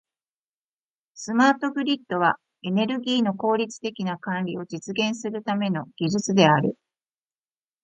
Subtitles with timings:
[1.13, 6.75] スマートグリッドは、エネルギーの効率的な管理を実現するための技術である。